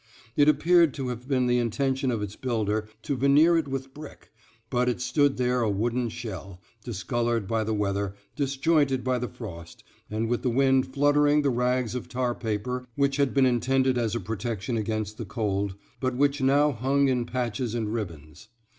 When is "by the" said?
7.47-7.75, 9.03-9.27